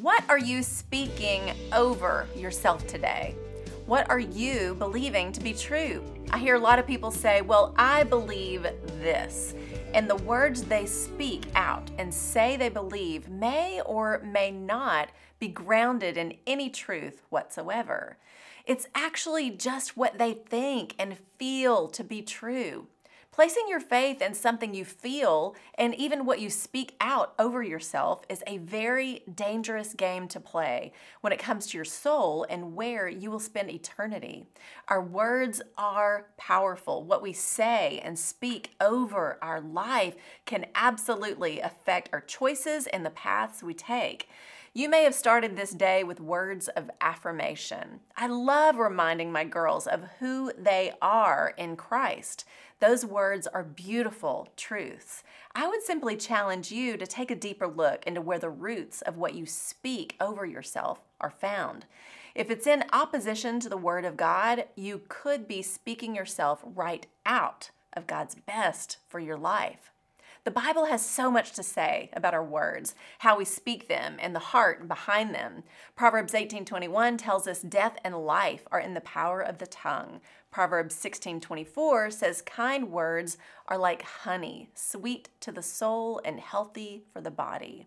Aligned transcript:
What 0.00 0.24
are 0.30 0.38
you 0.38 0.62
speaking 0.62 1.52
over 1.70 2.26
yourself 2.34 2.86
today? 2.86 3.36
What 3.84 4.08
are 4.08 4.18
you 4.18 4.74
believing 4.78 5.32
to 5.32 5.40
be 5.42 5.52
true? 5.52 6.02
I 6.30 6.38
hear 6.38 6.54
a 6.54 6.58
lot 6.58 6.78
of 6.78 6.86
people 6.86 7.10
say, 7.10 7.42
Well, 7.42 7.74
I 7.76 8.04
believe 8.04 8.62
this. 9.02 9.54
And 9.92 10.08
the 10.08 10.16
words 10.16 10.62
they 10.62 10.86
speak 10.86 11.44
out 11.54 11.90
and 11.98 12.12
say 12.12 12.56
they 12.56 12.70
believe 12.70 13.28
may 13.28 13.82
or 13.82 14.22
may 14.24 14.50
not 14.50 15.10
be 15.38 15.48
grounded 15.48 16.16
in 16.16 16.38
any 16.46 16.70
truth 16.70 17.20
whatsoever. 17.28 18.16
It's 18.64 18.86
actually 18.94 19.50
just 19.50 19.94
what 19.94 20.16
they 20.16 20.32
think 20.32 20.94
and 20.98 21.18
feel 21.36 21.88
to 21.88 22.02
be 22.02 22.22
true. 22.22 22.86
Placing 23.32 23.66
your 23.66 23.80
faith 23.80 24.20
in 24.20 24.34
something 24.34 24.74
you 24.74 24.84
feel 24.84 25.56
and 25.76 25.94
even 25.94 26.26
what 26.26 26.38
you 26.38 26.50
speak 26.50 26.94
out 27.00 27.32
over 27.38 27.62
yourself 27.62 28.20
is 28.28 28.44
a 28.46 28.58
very 28.58 29.22
dangerous 29.34 29.94
game 29.94 30.28
to 30.28 30.38
play 30.38 30.92
when 31.22 31.32
it 31.32 31.38
comes 31.38 31.66
to 31.68 31.78
your 31.78 31.84
soul 31.86 32.44
and 32.50 32.74
where 32.74 33.08
you 33.08 33.30
will 33.30 33.40
spend 33.40 33.70
eternity. 33.70 34.44
Our 34.88 35.02
words 35.02 35.62
are 35.78 36.26
powerful. 36.36 37.04
What 37.04 37.22
we 37.22 37.32
say 37.32 38.02
and 38.04 38.18
speak 38.18 38.74
over 38.82 39.38
our 39.40 39.62
life 39.62 40.14
can 40.44 40.66
absolutely 40.74 41.58
affect 41.60 42.10
our 42.12 42.20
choices 42.20 42.86
and 42.86 43.02
the 43.04 43.10
paths 43.10 43.62
we 43.62 43.72
take. 43.72 44.28
You 44.74 44.88
may 44.88 45.04
have 45.04 45.14
started 45.14 45.54
this 45.54 45.72
day 45.72 46.02
with 46.02 46.18
words 46.18 46.68
of 46.68 46.90
affirmation. 46.98 48.00
I 48.16 48.26
love 48.26 48.78
reminding 48.78 49.30
my 49.30 49.44
girls 49.44 49.86
of 49.86 50.04
who 50.18 50.50
they 50.56 50.92
are 51.02 51.52
in 51.58 51.76
Christ. 51.76 52.46
Those 52.80 53.04
words 53.04 53.46
are 53.46 53.64
beautiful 53.64 54.48
truths. 54.56 55.24
I 55.54 55.68
would 55.68 55.82
simply 55.82 56.16
challenge 56.16 56.72
you 56.72 56.96
to 56.96 57.06
take 57.06 57.30
a 57.30 57.36
deeper 57.36 57.68
look 57.68 58.06
into 58.06 58.22
where 58.22 58.38
the 58.38 58.48
roots 58.48 59.02
of 59.02 59.18
what 59.18 59.34
you 59.34 59.44
speak 59.44 60.16
over 60.22 60.46
yourself 60.46 61.02
are 61.20 61.28
found. 61.28 61.84
If 62.34 62.50
it's 62.50 62.66
in 62.66 62.84
opposition 62.94 63.60
to 63.60 63.68
the 63.68 63.76
Word 63.76 64.06
of 64.06 64.16
God, 64.16 64.64
you 64.74 65.02
could 65.06 65.46
be 65.46 65.60
speaking 65.60 66.16
yourself 66.16 66.64
right 66.64 67.06
out 67.26 67.72
of 67.92 68.06
God's 68.06 68.36
best 68.36 68.96
for 69.06 69.20
your 69.20 69.36
life. 69.36 69.92
The 70.44 70.50
Bible 70.50 70.86
has 70.86 71.06
so 71.06 71.30
much 71.30 71.52
to 71.52 71.62
say 71.62 72.10
about 72.14 72.34
our 72.34 72.42
words, 72.42 72.96
how 73.20 73.38
we 73.38 73.44
speak 73.44 73.86
them, 73.86 74.16
and 74.18 74.34
the 74.34 74.40
heart 74.40 74.88
behind 74.88 75.32
them. 75.32 75.62
Proverbs 75.94 76.34
18:21 76.34 77.16
tells 77.16 77.46
us 77.46 77.62
death 77.62 77.96
and 78.02 78.26
life 78.26 78.66
are 78.72 78.80
in 78.80 78.94
the 78.94 79.00
power 79.00 79.40
of 79.40 79.58
the 79.58 79.68
tongue. 79.68 80.20
Proverbs 80.50 80.96
16:24 80.96 82.10
says 82.10 82.42
kind 82.42 82.90
words 82.90 83.38
are 83.68 83.78
like 83.78 84.02
honey, 84.02 84.68
sweet 84.74 85.28
to 85.38 85.52
the 85.52 85.62
soul 85.62 86.20
and 86.24 86.40
healthy 86.40 87.04
for 87.12 87.20
the 87.20 87.30
body. 87.30 87.86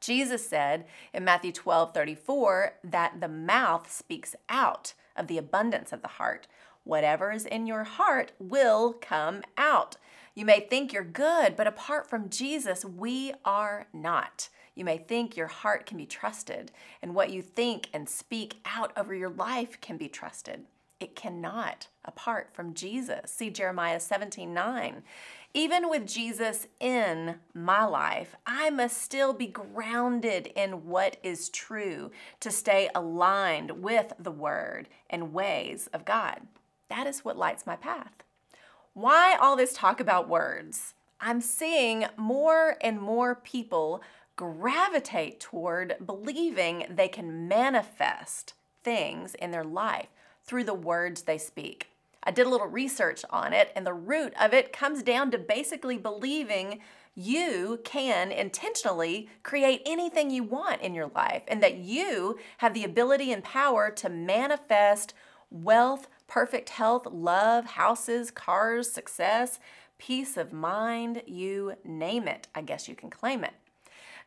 Jesus 0.00 0.46
said 0.46 0.86
in 1.14 1.24
Matthew 1.24 1.50
12:34 1.50 2.74
that 2.84 3.22
the 3.22 3.28
mouth 3.28 3.90
speaks 3.90 4.36
out 4.50 4.92
of 5.16 5.28
the 5.28 5.38
abundance 5.38 5.94
of 5.94 6.02
the 6.02 6.08
heart. 6.08 6.46
Whatever 6.84 7.32
is 7.32 7.46
in 7.46 7.66
your 7.66 7.84
heart 7.84 8.32
will 8.38 8.92
come 8.92 9.42
out. 9.56 9.96
You 10.34 10.44
may 10.44 10.60
think 10.60 10.92
you're 10.92 11.04
good, 11.04 11.56
but 11.56 11.66
apart 11.66 12.08
from 12.08 12.28
Jesus, 12.28 12.84
we 12.84 13.32
are 13.44 13.86
not. 13.92 14.48
You 14.74 14.84
may 14.84 14.98
think 14.98 15.36
your 15.36 15.48
heart 15.48 15.86
can 15.86 15.96
be 15.96 16.06
trusted, 16.06 16.72
and 17.02 17.14
what 17.14 17.30
you 17.30 17.42
think 17.42 17.88
and 17.92 18.08
speak 18.08 18.58
out 18.64 18.92
over 18.96 19.14
your 19.14 19.30
life 19.30 19.80
can 19.80 19.96
be 19.96 20.08
trusted. 20.08 20.64
It 21.00 21.16
cannot 21.16 21.88
apart 22.04 22.50
from 22.52 22.74
Jesus. 22.74 23.32
See 23.32 23.50
Jeremiah 23.50 24.00
17 24.00 24.52
9. 24.52 25.02
Even 25.52 25.90
with 25.90 26.06
Jesus 26.06 26.68
in 26.78 27.36
my 27.52 27.84
life, 27.84 28.36
I 28.46 28.70
must 28.70 29.02
still 29.02 29.32
be 29.32 29.48
grounded 29.48 30.46
in 30.54 30.86
what 30.86 31.16
is 31.24 31.48
true 31.48 32.12
to 32.38 32.52
stay 32.52 32.88
aligned 32.94 33.82
with 33.82 34.12
the 34.18 34.30
Word 34.30 34.88
and 35.08 35.32
ways 35.32 35.88
of 35.92 36.04
God. 36.04 36.42
That 36.88 37.08
is 37.08 37.24
what 37.24 37.36
lights 37.36 37.66
my 37.66 37.74
path. 37.74 38.12
Why 38.94 39.36
all 39.40 39.54
this 39.54 39.72
talk 39.72 40.00
about 40.00 40.28
words? 40.28 40.94
I'm 41.20 41.40
seeing 41.40 42.06
more 42.16 42.76
and 42.80 43.00
more 43.00 43.36
people 43.36 44.02
gravitate 44.34 45.38
toward 45.38 45.94
believing 46.04 46.86
they 46.90 47.06
can 47.06 47.46
manifest 47.46 48.54
things 48.82 49.36
in 49.36 49.52
their 49.52 49.64
life 49.64 50.08
through 50.42 50.64
the 50.64 50.74
words 50.74 51.22
they 51.22 51.38
speak. 51.38 51.90
I 52.24 52.32
did 52.32 52.46
a 52.46 52.48
little 52.48 52.66
research 52.66 53.24
on 53.30 53.52
it, 53.52 53.70
and 53.76 53.86
the 53.86 53.94
root 53.94 54.34
of 54.40 54.52
it 54.52 54.72
comes 54.72 55.04
down 55.04 55.30
to 55.30 55.38
basically 55.38 55.96
believing 55.96 56.80
you 57.14 57.80
can 57.84 58.32
intentionally 58.32 59.28
create 59.44 59.82
anything 59.86 60.30
you 60.30 60.42
want 60.42 60.82
in 60.82 60.94
your 60.94 61.10
life 61.14 61.42
and 61.46 61.62
that 61.62 61.76
you 61.76 62.38
have 62.58 62.74
the 62.74 62.84
ability 62.84 63.32
and 63.32 63.44
power 63.44 63.88
to 63.90 64.08
manifest 64.08 65.14
wealth, 65.50 66.08
perfect 66.26 66.70
health, 66.70 67.06
love, 67.06 67.66
houses, 67.66 68.30
cars, 68.30 68.90
success, 68.90 69.58
peace 69.98 70.36
of 70.36 70.52
mind, 70.52 71.22
you 71.26 71.74
name 71.84 72.26
it. 72.26 72.48
I 72.54 72.62
guess 72.62 72.88
you 72.88 72.94
can 72.94 73.10
claim 73.10 73.44
it. 73.44 73.52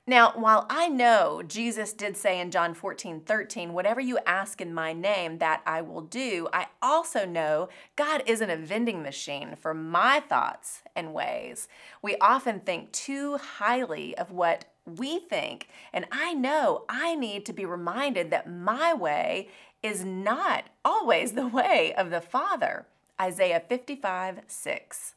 Now, 0.05 0.33
while 0.35 0.65
I 0.69 0.89
know 0.89 1.41
Jesus 1.47 1.93
did 1.93 2.17
say 2.17 2.41
in 2.41 2.51
John 2.51 2.73
14, 2.73 3.21
13, 3.21 3.71
whatever 3.71 4.01
you 4.01 4.19
ask 4.25 4.59
in 4.59 4.73
my 4.73 4.91
name, 4.91 5.37
that 5.37 5.61
I 5.65 5.81
will 5.81 6.01
do, 6.01 6.49
I 6.51 6.67
also 6.81 7.25
know 7.25 7.69
God 7.95 8.21
isn't 8.25 8.49
a 8.49 8.57
vending 8.57 9.01
machine 9.01 9.55
for 9.55 9.73
my 9.73 10.19
thoughts 10.19 10.81
and 10.93 11.13
ways. 11.13 11.69
We 12.01 12.17
often 12.17 12.59
think 12.59 12.91
too 12.91 13.37
highly 13.37 14.17
of 14.17 14.29
what 14.29 14.65
we 14.85 15.19
think, 15.19 15.69
and 15.93 16.05
I 16.11 16.33
know 16.33 16.83
I 16.89 17.15
need 17.15 17.45
to 17.45 17.53
be 17.53 17.63
reminded 17.63 18.29
that 18.31 18.51
my 18.51 18.93
way 18.93 19.47
is 19.83 20.05
not 20.05 20.63
always 20.85 21.33
the 21.33 21.47
way 21.47 21.93
of 21.95 22.09
the 22.09 22.21
Father. 22.21 22.87
Isaiah 23.21 23.59
55 23.59 24.39
6. 24.47 25.15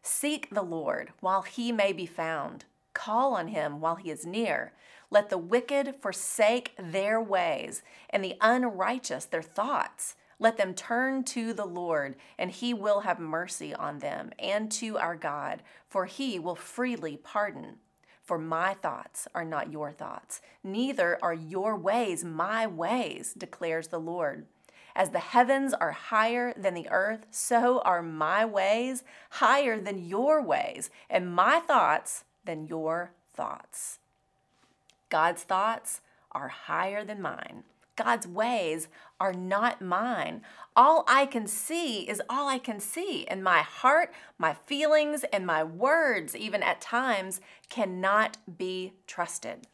Seek 0.00 0.48
the 0.50 0.62
Lord 0.62 1.12
while 1.20 1.42
he 1.42 1.72
may 1.72 1.92
be 1.92 2.06
found, 2.06 2.64
call 2.94 3.34
on 3.34 3.48
him 3.48 3.80
while 3.80 3.96
he 3.96 4.10
is 4.10 4.24
near. 4.24 4.72
Let 5.10 5.28
the 5.28 5.38
wicked 5.38 5.96
forsake 6.00 6.72
their 6.78 7.20
ways, 7.20 7.82
and 8.08 8.24
the 8.24 8.36
unrighteous 8.40 9.24
their 9.24 9.42
thoughts. 9.42 10.14
Let 10.38 10.58
them 10.58 10.74
turn 10.74 11.24
to 11.24 11.52
the 11.52 11.64
Lord, 11.64 12.16
and 12.38 12.50
he 12.50 12.74
will 12.74 13.00
have 13.00 13.18
mercy 13.18 13.74
on 13.74 13.98
them, 13.98 14.30
and 14.38 14.70
to 14.72 14.98
our 14.98 15.16
God, 15.16 15.62
for 15.88 16.06
he 16.06 16.38
will 16.38 16.54
freely 16.54 17.16
pardon. 17.16 17.78
For 18.26 18.38
my 18.38 18.74
thoughts 18.74 19.28
are 19.36 19.44
not 19.44 19.72
your 19.72 19.92
thoughts, 19.92 20.40
neither 20.64 21.16
are 21.22 21.32
your 21.32 21.76
ways 21.76 22.24
my 22.24 22.66
ways, 22.66 23.32
declares 23.38 23.88
the 23.88 24.00
Lord. 24.00 24.46
As 24.96 25.10
the 25.10 25.20
heavens 25.20 25.72
are 25.72 25.92
higher 25.92 26.52
than 26.56 26.74
the 26.74 26.88
earth, 26.90 27.26
so 27.30 27.80
are 27.82 28.02
my 28.02 28.44
ways 28.44 29.04
higher 29.30 29.80
than 29.80 30.08
your 30.08 30.42
ways, 30.42 30.90
and 31.08 31.32
my 31.32 31.60
thoughts 31.60 32.24
than 32.44 32.66
your 32.66 33.12
thoughts. 33.32 34.00
God's 35.08 35.44
thoughts 35.44 36.00
are 36.32 36.48
higher 36.48 37.04
than 37.04 37.22
mine. 37.22 37.62
God's 37.96 38.26
ways 38.26 38.88
are 39.18 39.32
not 39.32 39.80
mine. 39.80 40.42
All 40.76 41.04
I 41.08 41.26
can 41.26 41.46
see 41.46 42.08
is 42.08 42.22
all 42.28 42.48
I 42.48 42.58
can 42.58 42.78
see, 42.78 43.26
and 43.26 43.42
my 43.42 43.60
heart, 43.60 44.12
my 44.38 44.54
feelings, 44.54 45.24
and 45.32 45.46
my 45.46 45.64
words, 45.64 46.36
even 46.36 46.62
at 46.62 46.80
times, 46.80 47.40
cannot 47.68 48.36
be 48.58 48.92
trusted. 49.06 49.66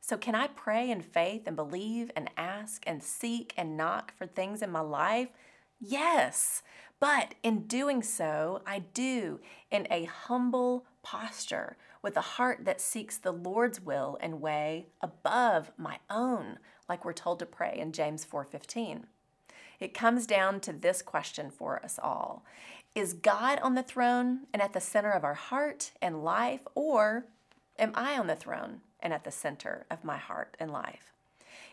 So, 0.00 0.16
can 0.16 0.34
I 0.34 0.48
pray 0.48 0.90
in 0.90 1.02
faith 1.02 1.42
and 1.46 1.54
believe 1.54 2.10
and 2.16 2.30
ask 2.36 2.82
and 2.86 3.02
seek 3.02 3.52
and 3.56 3.76
knock 3.76 4.12
for 4.16 4.26
things 4.26 4.62
in 4.62 4.70
my 4.70 4.80
life? 4.80 5.28
Yes, 5.78 6.62
but 6.98 7.34
in 7.42 7.66
doing 7.66 8.02
so, 8.02 8.62
I 8.66 8.80
do 8.80 9.40
in 9.70 9.86
a 9.90 10.04
humble 10.04 10.84
posture 11.02 11.76
with 12.02 12.16
a 12.16 12.22
heart 12.22 12.64
that 12.64 12.80
seeks 12.80 13.18
the 13.18 13.32
Lord's 13.32 13.80
will 13.80 14.18
and 14.20 14.40
way 14.40 14.86
above 15.00 15.72
my 15.76 15.98
own, 16.10 16.58
like 16.90 17.04
we're 17.04 17.12
told 17.12 17.38
to 17.38 17.46
pray 17.46 17.78
in 17.78 17.92
James 17.92 18.24
4:15. 18.24 19.06
It 19.78 19.94
comes 19.94 20.26
down 20.26 20.60
to 20.60 20.72
this 20.72 21.00
question 21.00 21.50
for 21.50 21.82
us 21.82 22.00
all. 22.02 22.44
Is 22.96 23.14
God 23.14 23.60
on 23.60 23.76
the 23.76 23.84
throne 23.84 24.48
and 24.52 24.60
at 24.60 24.72
the 24.72 24.80
center 24.80 25.12
of 25.12 25.24
our 25.24 25.34
heart 25.34 25.92
and 26.02 26.24
life 26.24 26.66
or 26.74 27.26
am 27.78 27.92
I 27.94 28.18
on 28.18 28.26
the 28.26 28.34
throne 28.34 28.80
and 28.98 29.12
at 29.14 29.22
the 29.22 29.30
center 29.30 29.86
of 29.88 30.04
my 30.04 30.18
heart 30.18 30.56
and 30.58 30.72
life? 30.72 31.12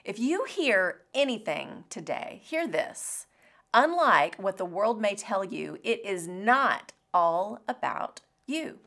If 0.06 0.20
you 0.20 0.46
hear 0.46 1.02
anything 1.16 1.86
today, 1.90 2.40
hear 2.44 2.68
this. 2.68 3.26
Unlike 3.74 4.36
what 4.36 4.58
the 4.58 4.66
world 4.66 5.02
may 5.02 5.16
tell 5.16 5.44
you, 5.44 5.80
it 5.84 6.06
is 6.06 6.28
not 6.28 6.94
all 7.12 7.62
about 7.68 8.22
you. 8.46 8.80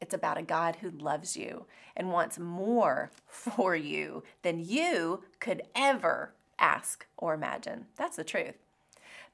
It's 0.00 0.14
about 0.14 0.38
a 0.38 0.42
God 0.42 0.76
who 0.76 0.90
loves 0.90 1.36
you 1.36 1.66
and 1.96 2.12
wants 2.12 2.38
more 2.38 3.10
for 3.26 3.74
you 3.74 4.22
than 4.42 4.64
you 4.64 5.22
could 5.40 5.62
ever 5.74 6.34
ask 6.58 7.06
or 7.16 7.34
imagine. 7.34 7.86
That's 7.96 8.16
the 8.16 8.24
truth. 8.24 8.54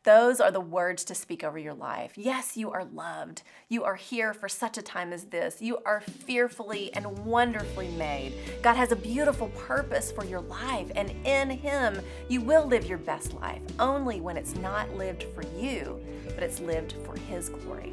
Those 0.05 0.41
are 0.41 0.50
the 0.50 0.61
words 0.61 1.05
to 1.05 1.14
speak 1.14 1.44
over 1.44 1.59
your 1.59 1.75
life. 1.75 2.14
Yes, 2.17 2.56
you 2.56 2.73
are 2.73 2.85
loved. 2.85 3.43
You 3.69 3.85
are 3.85 3.94
here 3.94 4.35
for 4.35 4.49
such 4.49 4.76
a 4.76 4.82
time 4.82 5.12
as 5.12 5.26
this. 5.26 5.62
You 5.62 5.79
are 5.87 6.00
fearfully 6.00 6.93
and 6.93 7.25
wonderfully 7.25 7.88
made. 7.91 8.35
God 8.62 8.75
has 8.75 8.91
a 8.91 8.97
beautiful 8.97 9.49
purpose 9.50 10.11
for 10.11 10.25
your 10.25 10.41
life, 10.41 10.91
and 10.97 11.11
in 11.25 11.50
Him, 11.50 12.00
you 12.29 12.41
will 12.41 12.67
live 12.67 12.85
your 12.87 12.99
best 12.99 13.35
life, 13.35 13.62
only 13.79 14.20
when 14.20 14.37
it's 14.37 14.56
not 14.56 14.93
lived 14.97 15.23
for 15.35 15.44
you, 15.56 16.05
but 16.35 16.43
it's 16.43 16.59
lived 16.59 16.97
for 17.05 17.17
His 17.17 17.49
glory. 17.49 17.93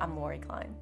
I'm 0.00 0.16
Lori 0.16 0.38
Klein. 0.38 0.74